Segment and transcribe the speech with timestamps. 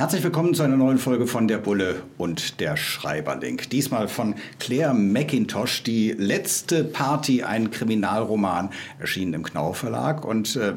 [0.00, 3.60] Herzlich willkommen zu einer neuen Folge von Der Bulle und der Schreiberling.
[3.70, 10.72] Diesmal von Claire McIntosh, die letzte Party, ein Kriminalroman, erschienen im Knau Verlag und äh,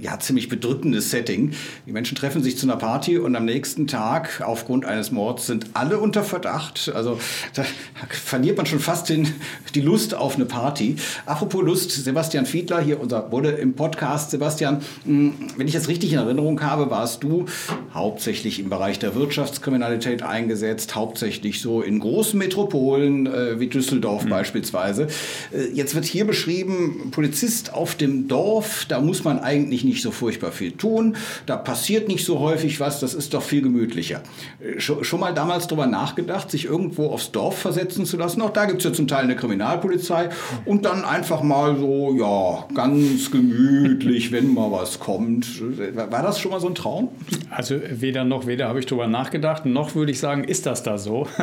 [0.00, 1.52] ja, ziemlich bedrückendes Setting.
[1.86, 5.66] Die Menschen treffen sich zu einer Party und am nächsten Tag aufgrund eines Mords sind
[5.74, 6.92] alle unter Verdacht.
[6.94, 7.18] Also
[7.54, 7.64] da
[8.08, 9.32] verliert man schon fast den,
[9.74, 10.96] die Lust auf eine Party.
[11.26, 14.30] Apropos Lust, Sebastian Fiedler, hier unser Bulle im Podcast.
[14.30, 17.46] Sebastian, hm, wenn ich das richtig in Erinnerung habe, warst du
[17.92, 24.30] hauptsächlich im Bereich der Wirtschaftskriminalität eingesetzt, hauptsächlich so in großen Metropolen äh, wie Düsseldorf mhm.
[24.30, 25.08] beispielsweise.
[25.52, 30.10] Äh, jetzt wird hier beschrieben, Polizist auf dem Dorf, da muss man eigentlich nicht so
[30.10, 31.16] furchtbar viel tun.
[31.46, 34.22] Da passiert nicht so häufig was, das ist doch viel gemütlicher.
[34.60, 38.42] Äh, schon, mal damals darüber nachgedacht, sich irgendwo aufs Dorf versetzen zu lassen.
[38.42, 40.28] Auch da gibt es ja zum Teil eine Kriminalpolizei
[40.64, 45.62] und dann einfach mal so, ja, ganz gemütlich, wenn mal was kommt.
[45.94, 47.08] War das schon mal so ein Traum?
[47.50, 50.98] Also weder noch, weder habe ich darüber nachgedacht, noch würde ich sagen, ist das da
[50.98, 51.26] so.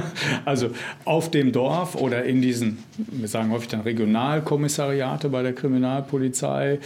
[0.45, 0.69] Also
[1.05, 6.79] auf dem Dorf oder in diesen, wir sagen häufig dann Regionalkommissariate bei der Kriminalpolizei,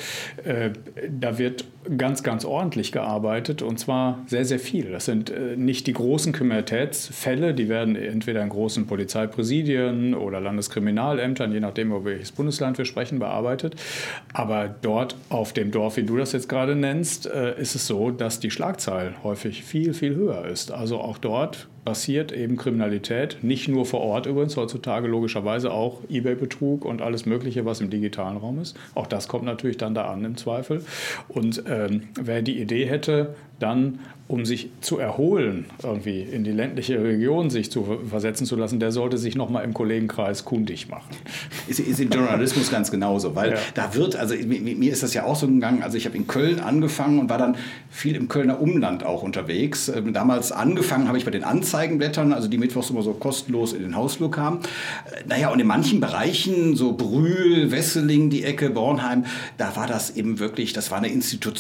[0.44, 0.70] äh,
[1.10, 1.66] da wird wird
[1.98, 4.92] ganz, ganz ordentlich gearbeitet und zwar sehr, sehr viel.
[4.92, 11.52] Das sind äh, nicht die großen Kriminalitätsfälle, die werden entweder in großen Polizeipräsidien oder Landeskriminalämtern,
[11.52, 13.76] je nachdem, über welches Bundesland wir sprechen, bearbeitet.
[14.34, 18.12] Aber dort auf dem Dorf, wie du das jetzt gerade nennst, äh, ist es so,
[18.12, 20.72] dass die Schlagzahl häufig viel, viel höher ist.
[20.72, 26.86] Also auch dort passiert eben Kriminalität, nicht nur vor Ort übrigens, heutzutage logischerweise auch eBay-Betrug
[26.86, 28.78] und alles Mögliche, was im digitalen Raum ist.
[28.94, 30.84] Auch das kommt natürlich dann da an im Zweifel.
[31.28, 34.00] Und ähm, wer die Idee hätte, dann
[34.30, 38.92] um sich zu erholen, irgendwie in die ländliche Region sich zu versetzen zu lassen, der
[38.92, 41.10] sollte sich nochmal im Kollegenkreis kundig machen.
[41.68, 43.58] Ist, ist im Journalismus ganz genauso, weil ja.
[43.74, 46.60] da wird, also mir ist das ja auch so gegangen, also ich habe in Köln
[46.60, 47.58] angefangen und war dann
[47.90, 49.90] viel im Kölner Umland auch unterwegs.
[49.90, 53.82] Ähm, damals angefangen habe ich bei den Anzeigenblättern, also die mittwochs immer so kostenlos in
[53.82, 54.60] den Hausflur kamen.
[54.60, 59.26] Äh, naja, und in manchen Bereichen, so Brühl, Wesseling, die Ecke, Bornheim,
[59.58, 61.59] da war das eben wirklich, das war eine Institution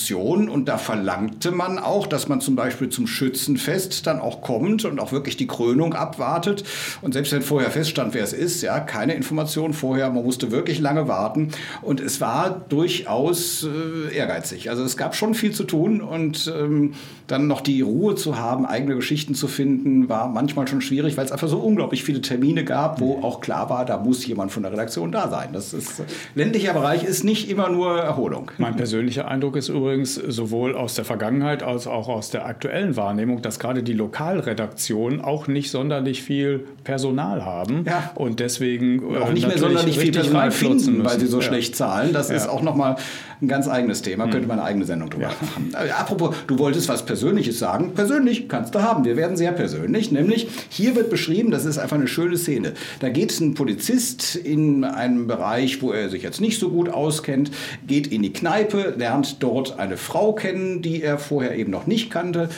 [0.49, 4.99] und da verlangte man auch, dass man zum Beispiel zum Schützenfest dann auch kommt und
[4.99, 6.63] auch wirklich die Krönung abwartet.
[7.01, 10.79] Und selbst wenn vorher feststand, wer es ist, ja, keine Information vorher, man musste wirklich
[10.79, 11.49] lange warten.
[11.81, 14.69] Und es war durchaus äh, ehrgeizig.
[14.69, 16.93] Also es gab schon viel zu tun und ähm,
[17.27, 21.25] dann noch die Ruhe zu haben, eigene Geschichten zu finden, war manchmal schon schwierig, weil
[21.25, 24.63] es einfach so unglaublich viele Termine gab, wo auch klar war, da muss jemand von
[24.63, 25.49] der Redaktion da sein.
[25.53, 26.03] Das ist
[26.35, 28.51] ländlicher Bereich ist nicht immer nur Erholung.
[28.57, 33.41] Mein persönlicher Eindruck ist übrigens sowohl aus der Vergangenheit als auch aus der aktuellen Wahrnehmung,
[33.41, 38.11] dass gerade die Lokalredaktionen auch nicht sonderlich viel Personal haben ja.
[38.15, 41.43] und deswegen und auch nicht mehr sonderlich viel Personal finden, weil sie so ja.
[41.43, 42.13] schlecht zahlen.
[42.13, 42.35] Das ja.
[42.35, 42.97] ist auch nochmal
[43.41, 44.25] ein ganz eigenes Thema.
[44.25, 44.31] Mhm.
[44.31, 45.73] Könnte man eine eigene Sendung drüber machen.
[45.73, 47.93] Äh, apropos, du wolltest was Persönliches sagen.
[47.93, 49.05] Persönlich kannst du haben.
[49.05, 50.11] Wir werden sehr persönlich.
[50.11, 52.73] Nämlich, hier wird beschrieben, das ist einfach eine schöne Szene.
[52.99, 57.51] Da geht ein Polizist in einem Bereich, wo er sich jetzt nicht so gut auskennt,
[57.87, 62.09] geht in die Kneipe, lernt dort eine Frau kennen, die er vorher eben noch nicht
[62.11, 62.49] kannte,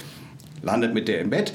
[0.62, 1.54] landet mit der im Bett.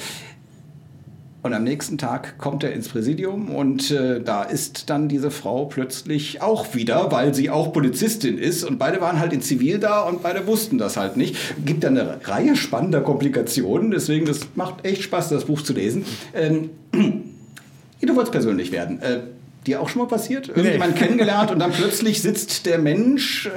[1.47, 5.67] Und am nächsten Tag kommt er ins Präsidium und äh, da ist dann diese Frau
[5.67, 8.65] plötzlich auch wieder, weil sie auch Polizistin ist.
[8.65, 11.37] Und beide waren halt in Zivil da und beide wussten das halt nicht.
[11.65, 13.93] Gibt dann eine Reihe spannender Komplikationen.
[13.93, 16.05] Deswegen, das macht echt Spaß, das Buch zu lesen.
[16.35, 19.01] Ähm, du wolltest persönlich werden.
[19.01, 19.21] Äh,
[19.67, 20.49] Dir auch schon mal passiert?
[20.49, 21.01] Irgendjemand nee.
[21.05, 23.51] kennengelernt und dann plötzlich sitzt der Mensch äh,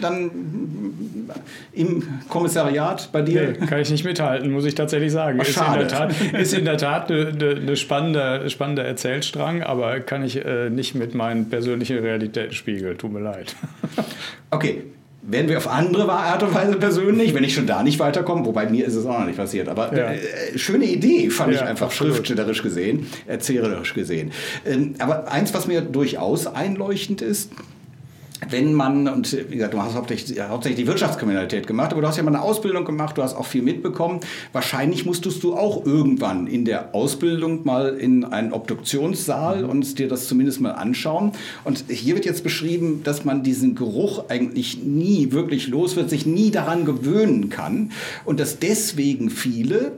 [0.00, 0.30] dann
[1.72, 3.54] im Kommissariat bei dir?
[3.58, 5.38] Nee, kann ich nicht mithalten, muss ich tatsächlich sagen.
[5.40, 10.00] Ach, ist, in der Tat, ist in der Tat eine, eine spannende, spannende Erzählstrang, aber
[10.00, 12.96] kann ich äh, nicht mit meinen persönlichen Realitäten spiegeln.
[12.98, 13.54] Tut mir leid.
[14.48, 14.84] Okay,
[15.28, 18.66] werden wir auf andere Art und Weise persönlich, wenn ich schon da nicht weiterkomme, wobei
[18.68, 19.68] mir ist es auch noch nicht passiert.
[19.68, 20.12] Aber ja.
[20.12, 22.14] äh, schöne Idee, fand ja, ich einfach absolut.
[22.14, 24.32] schriftstellerisch gesehen, erzählerisch gesehen.
[24.64, 27.50] Ähm, aber eins, was mir durchaus einleuchtend ist,
[28.50, 32.16] wenn man, und wie gesagt, du hast hauptsächlich, hauptsächlich die Wirtschaftskriminalität gemacht, aber du hast
[32.16, 34.20] ja mal eine Ausbildung gemacht, du hast auch viel mitbekommen.
[34.52, 39.70] Wahrscheinlich musstest du auch irgendwann in der Ausbildung mal in einen Obduktionssaal mhm.
[39.70, 41.32] und dir das zumindest mal anschauen.
[41.64, 46.26] Und hier wird jetzt beschrieben, dass man diesen Geruch eigentlich nie wirklich los wird, sich
[46.26, 47.92] nie daran gewöhnen kann
[48.24, 49.92] und dass deswegen viele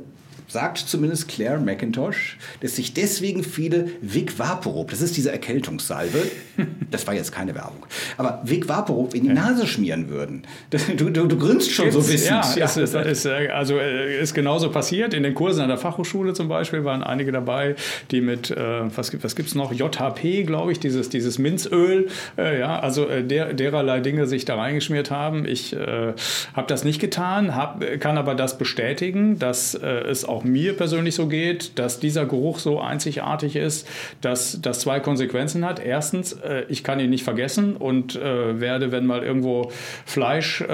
[0.48, 6.24] sagt zumindest Claire McIntosh, dass sich deswegen viele Vic Vaporub, das ist diese Erkältungssalbe,
[6.90, 7.86] das war jetzt keine Werbung,
[8.16, 10.42] aber Vic Vaporub in die Nase schmieren würden.
[10.70, 12.30] Du, du, du grinst schon Gibt's, so wissend.
[12.30, 12.64] Ja, ja.
[12.64, 15.14] Ist, ist, ist, äh, also äh, ist genauso passiert.
[15.14, 17.76] In den Kursen an der Fachhochschule zum Beispiel waren einige dabei,
[18.10, 18.56] die mit, äh,
[18.96, 23.22] was, was gibt es noch, JHP, glaube ich, dieses, dieses Minzöl, äh, ja, also äh,
[23.24, 25.46] der, dererlei Dinge sich da reingeschmiert haben.
[25.46, 26.14] Ich äh,
[26.54, 31.26] habe das nicht getan, hab, kann aber das bestätigen, dass es auch mir persönlich so
[31.26, 33.86] geht, dass dieser Geruch so einzigartig ist,
[34.20, 35.80] dass das zwei Konsequenzen hat.
[35.84, 36.36] Erstens,
[36.68, 39.70] ich kann ihn nicht vergessen und werde, wenn mal irgendwo
[40.06, 40.64] Fleisch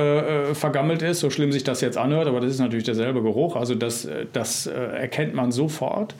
[0.53, 3.75] vergammelt ist, so schlimm sich das jetzt anhört, aber das ist natürlich derselbe Geruch, also
[3.75, 6.15] das, das erkennt man sofort.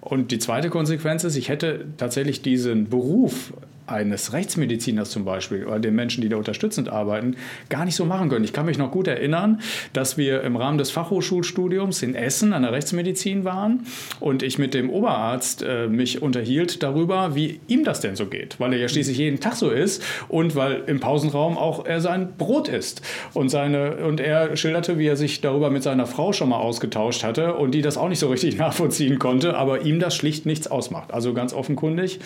[0.00, 3.52] Und die zweite Konsequenz ist, ich hätte tatsächlich diesen Beruf
[3.88, 7.36] eines Rechtsmediziners zum Beispiel oder den Menschen, die da unterstützend arbeiten,
[7.68, 8.44] gar nicht so machen können.
[8.44, 9.60] Ich kann mich noch gut erinnern,
[9.92, 13.86] dass wir im Rahmen des Fachhochschulstudiums in Essen an der Rechtsmedizin waren
[14.20, 18.58] und ich mit dem Oberarzt äh, mich unterhielt darüber, wie ihm das denn so geht,
[18.60, 22.34] weil er ja schließlich jeden Tag so ist und weil im Pausenraum auch er sein
[22.36, 23.02] Brot isst
[23.34, 27.24] und seine und er schilderte, wie er sich darüber mit seiner Frau schon mal ausgetauscht
[27.24, 30.66] hatte und die das auch nicht so richtig nachvollziehen konnte, aber ihm das schlicht nichts
[30.66, 31.12] ausmacht.
[31.12, 32.20] Also ganz offenkundig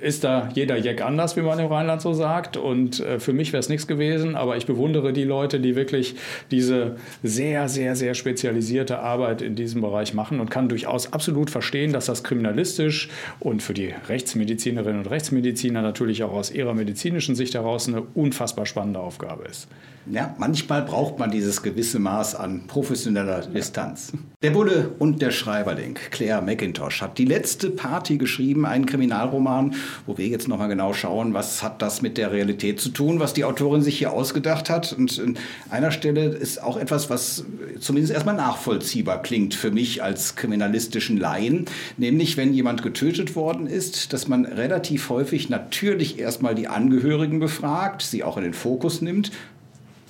[0.00, 2.56] ist da jeder Jack anders, wie man im Rheinland so sagt.
[2.56, 6.14] Und äh, für mich wäre es nichts gewesen, aber ich bewundere die Leute, die wirklich
[6.50, 11.92] diese sehr, sehr, sehr spezialisierte Arbeit in diesem Bereich machen und kann durchaus absolut verstehen,
[11.92, 13.08] dass das kriminalistisch
[13.40, 18.66] und für die Rechtsmedizinerinnen und Rechtsmediziner natürlich auch aus ihrer medizinischen Sicht heraus eine unfassbar
[18.66, 19.66] spannende Aufgabe ist.
[20.10, 24.12] Ja, manchmal braucht man dieses gewisse Maß an professioneller Distanz.
[24.40, 29.74] Der Bulle und der Schreiberling, Claire McIntosh, hat die letzte Party geschrieben, einen Kriminalroman,
[30.06, 33.32] wo wir jetzt nochmal genau schauen, was hat das mit der Realität zu tun, was
[33.34, 34.92] die Autorin sich hier ausgedacht hat.
[34.92, 35.36] Und an
[35.70, 37.46] einer Stelle ist auch etwas, was
[37.80, 41.64] zumindest erstmal nachvollziehbar klingt für mich als kriminalistischen Laien,
[41.96, 48.02] nämlich wenn jemand getötet worden ist, dass man relativ häufig natürlich erstmal die Angehörigen befragt,
[48.02, 49.32] sie auch in den Fokus nimmt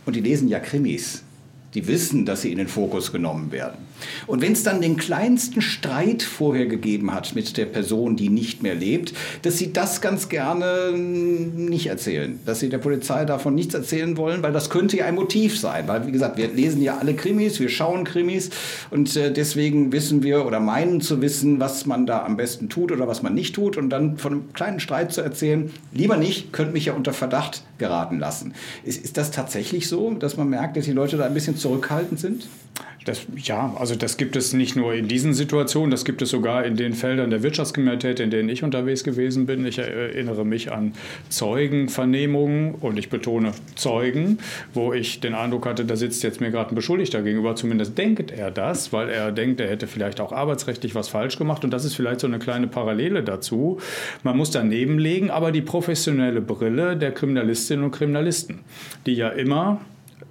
[0.04, 1.24] und die lesen ja Krimis.
[1.74, 3.88] Die wissen, dass sie in den Fokus genommen werden.
[4.26, 8.62] Und wenn es dann den kleinsten Streit vorher gegeben hat mit der Person, die nicht
[8.62, 9.12] mehr lebt,
[9.42, 12.38] dass sie das ganz gerne nicht erzählen.
[12.46, 15.88] Dass sie der Polizei davon nichts erzählen wollen, weil das könnte ja ein Motiv sein.
[15.88, 18.50] Weil, wie gesagt, wir lesen ja alle Krimis, wir schauen Krimis
[18.90, 22.92] und äh, deswegen wissen wir oder meinen zu wissen, was man da am besten tut
[22.92, 23.76] oder was man nicht tut.
[23.76, 27.62] Und dann von einem kleinen Streit zu erzählen, lieber nicht, könnte mich ja unter Verdacht
[27.78, 28.54] geraten lassen.
[28.84, 32.20] Ist, ist das tatsächlich so, dass man merkt, dass die Leute da ein bisschen zurückhaltend
[32.20, 32.48] sind?
[33.08, 36.66] Das, ja, also das gibt es nicht nur in diesen Situationen, das gibt es sogar
[36.66, 39.64] in den Feldern der Wirtschaftskriminalität, in denen ich unterwegs gewesen bin.
[39.64, 40.92] Ich erinnere mich an
[41.30, 44.38] Zeugenvernehmungen und ich betone Zeugen,
[44.74, 47.56] wo ich den Eindruck hatte, da sitzt jetzt mir gerade ein Beschuldigter gegenüber.
[47.56, 51.64] Zumindest denkt er das, weil er denkt, er hätte vielleicht auch arbeitsrechtlich was falsch gemacht.
[51.64, 53.78] Und das ist vielleicht so eine kleine Parallele dazu.
[54.22, 58.60] Man muss daneben legen, aber die professionelle Brille der Kriminalistinnen und Kriminalisten,
[59.06, 59.80] die ja immer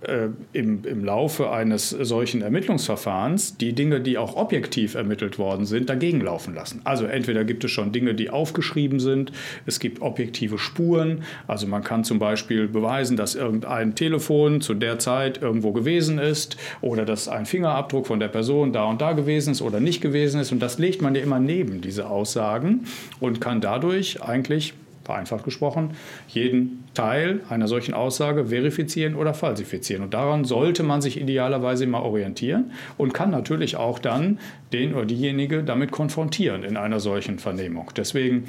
[0.02, 5.90] äh, im, im Laufe eines solchen Ermittlungsverfahrens die Dinge, die auch objektiv ermittelt worden sind,
[5.90, 6.82] dagegen laufen lassen.
[6.84, 9.32] Also entweder gibt es schon Dinge, die aufgeschrieben sind,
[9.66, 15.00] es gibt objektive Spuren, also man kann zum Beispiel beweisen, dass irgendein Telefon zu der
[15.00, 19.52] Zeit irgendwo gewesen ist oder dass ein Fingerabdruck von der Person da und da gewesen
[19.52, 22.86] ist oder nicht gewesen ist und das legt man ja immer neben diese Aussagen
[23.20, 24.74] und kann dadurch eigentlich
[25.08, 25.92] vereinfacht gesprochen,
[26.28, 30.04] jeden Teil einer solchen Aussage verifizieren oder falsifizieren.
[30.04, 34.40] Und daran sollte man sich idealerweise immer orientieren und kann natürlich auch dann
[34.74, 37.92] den oder diejenige damit konfrontieren in einer solchen Vernehmung.
[37.96, 38.46] Deswegen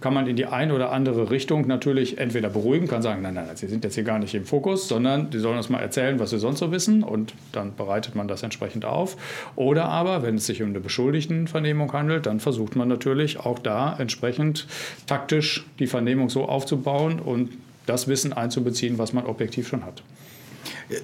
[0.00, 3.44] kann man in die eine oder andere Richtung natürlich entweder beruhigen, kann sagen, nein, nein,
[3.54, 6.30] Sie sind jetzt hier gar nicht im Fokus, sondern Sie sollen uns mal erzählen, was
[6.30, 9.18] Sie sonst so wissen und dann bereitet man das entsprechend auf.
[9.56, 13.94] Oder aber, wenn es sich um eine Beschuldigtenvernehmung handelt, dann versucht man natürlich auch da
[13.98, 14.66] entsprechend
[15.06, 17.50] taktisch die Vernehmung so aufzubauen und
[17.90, 20.02] das Wissen einzubeziehen, was man objektiv schon hat.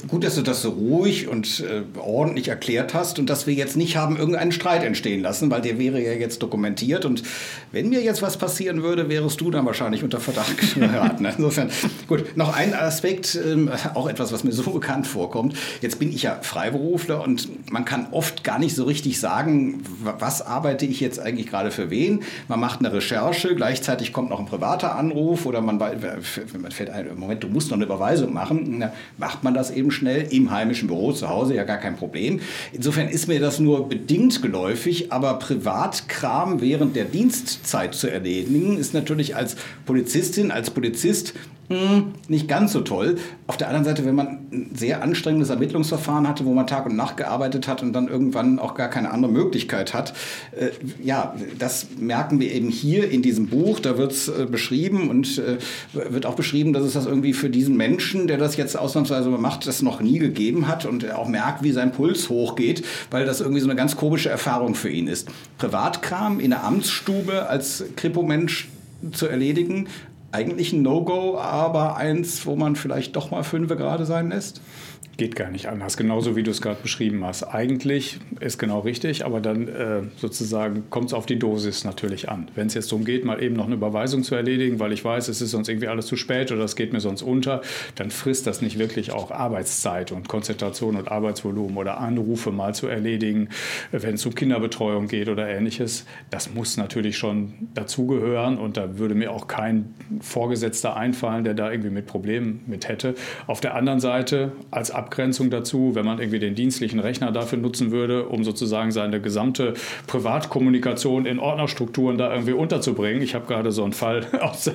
[0.09, 3.77] Gut, dass du das so ruhig und äh, ordentlich erklärt hast und dass wir jetzt
[3.77, 7.23] nicht haben irgendeinen Streit entstehen lassen, weil der wäre ja jetzt dokumentiert und
[7.71, 11.25] wenn mir jetzt was passieren würde, wärst du dann wahrscheinlich unter Verdacht geraten.
[11.25, 11.71] Insofern,
[12.09, 15.57] gut, noch ein Aspekt, ähm, auch etwas, was mir so bekannt vorkommt.
[15.81, 20.43] Jetzt bin ich ja Freiberufler und man kann oft gar nicht so richtig sagen, was
[20.43, 22.25] arbeite ich jetzt eigentlich gerade für wen.
[22.49, 27.17] Man macht eine Recherche, gleichzeitig kommt noch ein privater Anruf oder man, man fällt ein,
[27.17, 28.85] Moment, du musst noch eine Überweisung machen,
[29.17, 32.41] macht man das eben schnell im heimischen Büro zu Hause, ja gar kein Problem.
[32.73, 38.95] Insofern ist mir das nur bedingt geläufig, aber Privatkram während der Dienstzeit zu erledigen, ist
[38.95, 41.35] natürlich als Polizistin, als Polizist
[41.69, 43.17] hm, nicht ganz so toll.
[43.49, 46.95] Auf der anderen Seite, wenn man ein sehr anstrengendes Ermittlungsverfahren hatte, wo man Tag und
[46.95, 50.15] Nacht gearbeitet hat und dann irgendwann auch gar keine andere Möglichkeit hat,
[50.53, 50.71] äh,
[51.03, 53.81] ja, das merken wir eben hier in diesem Buch.
[53.81, 55.59] Da wird es äh, beschrieben und äh,
[55.93, 59.67] wird auch beschrieben, dass es das irgendwie für diesen Menschen, der das jetzt ausnahmsweise macht,
[59.67, 63.41] das noch nie gegeben hat und er auch merkt, wie sein Puls hochgeht, weil das
[63.41, 65.29] irgendwie so eine ganz komische Erfahrung für ihn ist.
[65.59, 68.69] Privatkram in der Amtsstube als Kripo-Mensch
[69.13, 69.89] zu erledigen,
[70.37, 74.61] eigentlich ein No-Go, aber eins, wo man vielleicht doch mal fünf gerade sein lässt?
[75.17, 77.43] Geht gar nicht anders, genauso wie du es gerade beschrieben hast.
[77.43, 82.49] Eigentlich ist genau richtig, aber dann äh, sozusagen kommt es auf die Dosis natürlich an.
[82.55, 85.29] Wenn es jetzt darum geht, mal eben noch eine Überweisung zu erledigen, weil ich weiß,
[85.29, 87.63] es ist sonst irgendwie alles zu spät oder es geht mir sonst unter,
[87.95, 92.87] dann frisst das nicht wirklich auch Arbeitszeit und Konzentration und Arbeitsvolumen oder Anrufe mal zu
[92.87, 93.49] erledigen,
[93.93, 96.05] wenn es um Kinderbetreuung geht oder ähnliches.
[96.29, 101.71] Das muss natürlich schon dazugehören und da würde mir auch kein Vorgesetzter einfallen, der da
[101.71, 103.15] irgendwie mit Problemen mit hätte.
[103.47, 107.59] Auf der anderen Seite als Ab Abgrenzung dazu, wenn man irgendwie den dienstlichen Rechner dafür
[107.59, 109.75] nutzen würde, um sozusagen seine gesamte
[110.09, 113.23] Privatkommunikation in Ordnerstrukturen da irgendwie unterzubringen.
[113.23, 114.71] Ich habe gerade so einen Fall aus,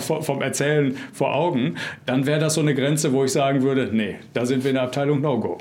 [0.00, 1.76] vom Erzählen vor Augen.
[2.04, 4.74] Dann wäre das so eine Grenze, wo ich sagen würde, nee, da sind wir in
[4.74, 5.58] der Abteilung No-Go.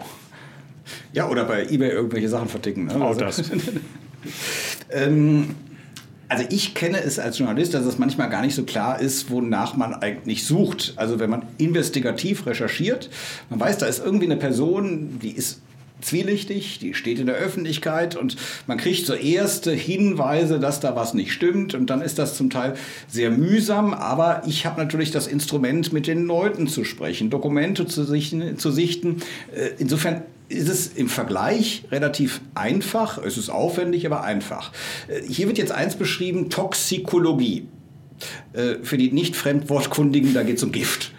[1.13, 2.85] Ja, oder bei eBay irgendwelche Sachen verticken.
[2.85, 2.95] Ne?
[2.95, 3.43] Auch also, das.
[4.91, 5.55] ähm,
[6.29, 9.75] also ich kenne es als Journalist, dass es manchmal gar nicht so klar ist, wonach
[9.75, 10.93] man eigentlich sucht.
[10.95, 13.09] Also wenn man investigativ recherchiert,
[13.49, 15.59] man weiß, da ist irgendwie eine Person, die ist
[16.01, 21.13] zwielichtig, die steht in der Öffentlichkeit und man kriegt so erste Hinweise, dass da was
[21.13, 22.75] nicht stimmt und dann ist das zum Teil
[23.07, 28.03] sehr mühsam, aber ich habe natürlich das Instrument, mit den Leuten zu sprechen, Dokumente zu
[28.03, 28.57] sichten.
[28.57, 29.17] Zu sichten.
[29.53, 33.19] Äh, insofern ist es im Vergleich relativ einfach.
[33.19, 34.71] Es ist aufwendig, aber einfach.
[35.07, 37.67] Äh, hier wird jetzt eins beschrieben, Toxikologie.
[38.53, 41.13] Äh, für die nicht Fremdwortkundigen, da geht es um Gift.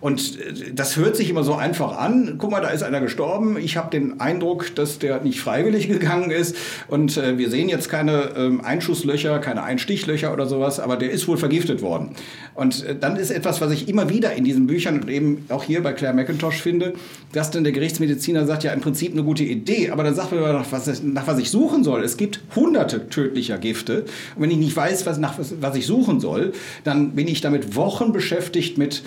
[0.00, 2.36] Und äh, das hört sich immer so einfach an.
[2.38, 3.56] Guck mal, da ist einer gestorben.
[3.56, 6.56] Ich habe den Eindruck, dass der nicht freiwillig gegangen ist.
[6.88, 11.28] Und äh, wir sehen jetzt keine ähm, Einschusslöcher, keine Einstichlöcher oder sowas, aber der ist
[11.28, 12.10] wohl vergiftet worden.
[12.54, 15.64] Und äh, dann ist etwas, was ich immer wieder in diesen Büchern und eben auch
[15.64, 16.94] hier bei Claire McIntosh finde,
[17.32, 20.40] dass dann der Gerichtsmediziner sagt, ja, im Prinzip eine gute Idee, aber dann sagt man
[20.40, 22.02] nach was, nach was ich suchen soll.
[22.02, 24.04] Es gibt hunderte tödlicher Gifte.
[24.36, 26.52] Und wenn ich nicht weiß, was, nach was, was ich suchen soll,
[26.84, 29.02] dann bin ich damit Wochen beschäftigt mit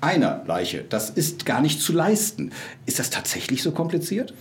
[0.00, 0.84] einer Leiche.
[0.88, 2.52] Das ist gar nicht zu leisten.
[2.86, 4.34] Ist das tatsächlich so kompliziert?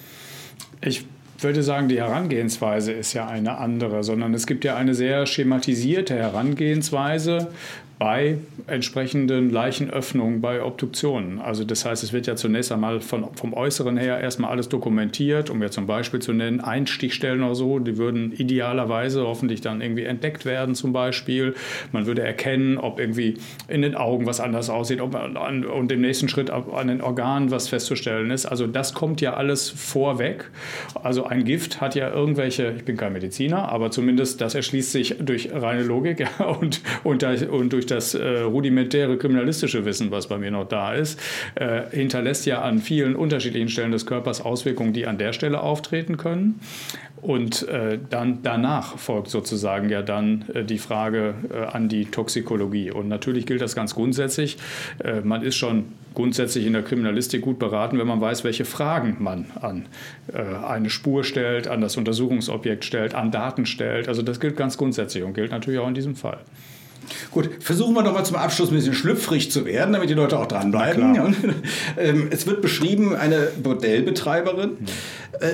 [0.82, 1.06] Ich
[1.40, 6.16] würde sagen, die Herangehensweise ist ja eine andere, sondern es gibt ja eine sehr schematisierte
[6.16, 7.52] Herangehensweise,
[8.00, 8.38] bei
[8.68, 11.40] entsprechenden Leichenöffnungen, bei Obduktionen.
[11.40, 15.50] Also das heißt, es wird ja zunächst einmal von, vom Äußeren her erstmal alles dokumentiert,
[15.50, 20.04] um ja zum Beispiel zu nennen, Einstichstellen oder so, die würden idealerweise hoffentlich dann irgendwie
[20.04, 21.56] entdeckt werden zum Beispiel.
[21.92, 23.36] Man würde erkennen, ob irgendwie
[23.68, 27.50] in den Augen was anders aussieht ob an, und im nächsten Schritt an den Organen
[27.50, 28.46] was festzustellen ist.
[28.46, 30.52] Also das kommt ja alles vorweg.
[31.02, 35.16] Also ein Gift hat ja irgendwelche, ich bin kein Mediziner, aber zumindest das erschließt sich
[35.20, 36.28] durch reine Logik
[36.60, 41.20] und, und, und durch das äh, rudimentäre kriminalistische Wissen, was bei mir noch da ist,
[41.56, 46.18] äh, hinterlässt ja an vielen unterschiedlichen Stellen des Körpers Auswirkungen, die an der Stelle auftreten
[46.18, 46.60] können.
[47.22, 52.92] Und äh, dann danach folgt sozusagen ja dann äh, die Frage äh, an die Toxikologie.
[52.92, 54.58] Und natürlich gilt das ganz grundsätzlich.
[55.04, 59.18] Äh, man ist schon grundsätzlich in der Kriminalistik gut beraten, wenn man weiß, welche Fragen
[59.20, 59.88] man an
[60.34, 64.08] äh, eine Spur stellt, an das Untersuchungsobjekt stellt, an Daten stellt.
[64.08, 66.40] Also das gilt ganz grundsätzlich und gilt natürlich auch in diesem Fall.
[67.32, 70.38] Gut, versuchen wir doch mal zum Abschluss ein bisschen schlüpfrig zu werden, damit die Leute
[70.40, 71.16] auch dranbleiben.
[71.16, 71.28] Ja,
[71.98, 74.86] ähm, es wird beschrieben, eine Bordellbetreiberin, mhm.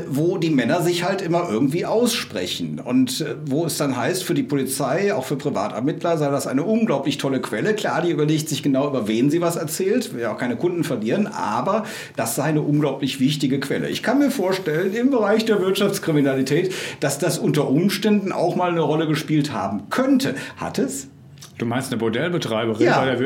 [0.08, 2.80] wo die Männer sich halt immer irgendwie aussprechen.
[2.80, 6.64] Und äh, wo es dann heißt, für die Polizei, auch für Privatermittler, sei das eine
[6.64, 7.74] unglaublich tolle Quelle.
[7.74, 10.84] Klar, die überlegt sich genau, über wen sie was erzählt, will ja auch keine Kunden
[10.84, 13.90] verlieren, aber das sei eine unglaublich wichtige Quelle.
[13.90, 18.82] Ich kann mir vorstellen, im Bereich der Wirtschaftskriminalität, dass das unter Umständen auch mal eine
[18.82, 20.36] Rolle gespielt haben könnte.
[20.58, 21.08] Hat es?
[21.64, 23.00] Du meinst eine Bordellbetreiberin ja.
[23.00, 23.20] bei der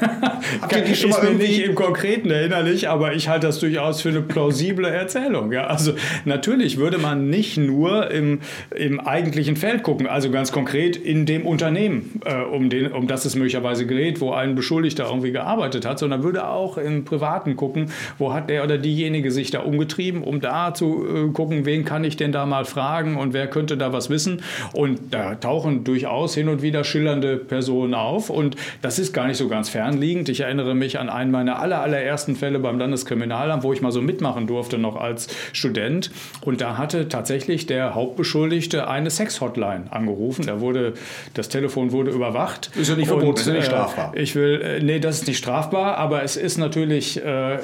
[0.94, 4.88] schon ist mir nicht im Konkreten erinnerlich, aber ich halte das durchaus für eine plausible
[4.88, 5.52] Erzählung.
[5.52, 5.92] Ja, also
[6.24, 8.40] natürlich würde man nicht nur im,
[8.74, 13.26] im eigentlichen Feld gucken, also ganz konkret in dem Unternehmen, äh, um, den, um das
[13.26, 17.90] es möglicherweise gerät, wo ein Beschuldigter irgendwie gearbeitet hat, sondern würde auch im Privaten gucken,
[18.16, 22.04] wo hat der oder diejenige sich da umgetrieben, um da zu äh, gucken, wen kann
[22.04, 24.40] ich denn da mal fragen und wer könnte da was wissen.
[24.72, 28.30] Und da tauchen durchaus hin und wieder schillernde Personen Personen auf.
[28.30, 30.28] Und das ist gar nicht so ganz fernliegend.
[30.28, 34.00] Ich erinnere mich an einen meiner aller, allerersten Fälle beim Landeskriminalamt, wo ich mal so
[34.00, 36.10] mitmachen durfte, noch als Student.
[36.42, 40.46] Und da hatte tatsächlich der Hauptbeschuldigte eine Sex-Hotline angerufen.
[40.46, 40.94] Da wurde,
[41.34, 42.70] das Telefon wurde überwacht.
[42.76, 44.12] Ist ja nicht verboten, ist ja nicht äh, strafbar.
[44.14, 47.58] Ich will, äh, nee, das ist nicht strafbar, aber es ist natürlich äh,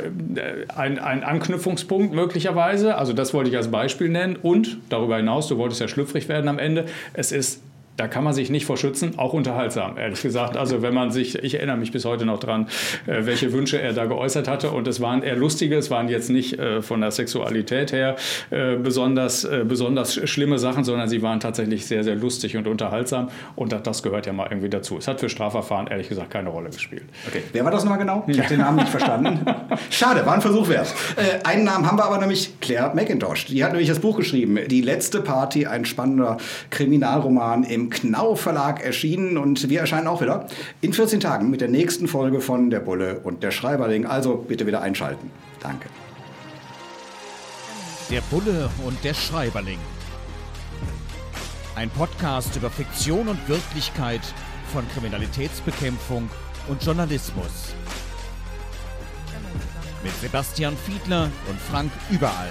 [0.75, 2.97] ein, ein Anknüpfungspunkt möglicherweise.
[2.97, 4.37] Also das wollte ich als Beispiel nennen.
[4.37, 7.63] Und darüber hinaus, du wolltest ja schlüpfrig werden am Ende, es ist
[7.99, 10.57] da kann man sich nicht vor schützen, auch unterhaltsam, ehrlich gesagt.
[10.57, 12.69] Also wenn man sich, ich erinnere mich bis heute noch dran,
[13.07, 16.31] äh, welche Wünsche er da geäußert hatte und es waren eher lustige, es waren jetzt
[16.31, 18.15] nicht äh, von der Sexualität her
[18.51, 23.73] äh, besonders, besonders schlimme Sachen, sondern sie waren tatsächlich sehr, sehr lustig und unterhaltsam und
[23.73, 24.99] das, das gehört ja mal irgendwie dazu.
[24.99, 27.05] Es hat für Strafverfahren ehrlich gesagt keine Rolle gespielt.
[27.27, 28.23] Okay, wer war das nochmal genau?
[28.29, 29.45] Ich habe den Namen nicht verstanden.
[29.91, 30.95] Schade, war ein Versuch wert.
[31.43, 33.47] Einen Namen haben wir aber nämlich, Claire McIntosh.
[33.47, 36.37] Die hat nämlich das Buch geschrieben, Die letzte Party, ein spannender
[36.71, 40.47] Kriminalroman Knau Verlag erschienen und wir erscheinen auch wieder
[40.81, 44.07] in 14 Tagen mit der nächsten Folge von Der Bulle und der Schreiberling.
[44.07, 45.31] Also bitte wieder einschalten.
[45.61, 45.89] Danke.
[48.11, 49.79] Der Bulle und der Schreiberling.
[51.75, 54.23] Ein Podcast über Fiktion und Wirklichkeit
[54.73, 56.29] von Kriminalitätsbekämpfung
[56.69, 57.75] und Journalismus.
[60.03, 62.51] Mit Sebastian Fiedler und Frank Überall.